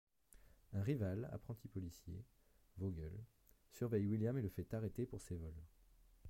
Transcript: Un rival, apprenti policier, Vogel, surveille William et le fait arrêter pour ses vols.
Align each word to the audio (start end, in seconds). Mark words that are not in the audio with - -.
Un 0.73 0.81
rival, 0.81 1.29
apprenti 1.31 1.67
policier, 1.67 2.25
Vogel, 2.77 3.13
surveille 3.69 4.07
William 4.07 4.35
et 4.35 4.41
le 4.41 4.49
fait 4.49 4.73
arrêter 4.73 5.05
pour 5.05 5.21
ses 5.21 5.35
vols. 5.35 5.63